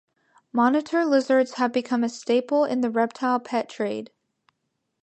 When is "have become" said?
1.57-2.03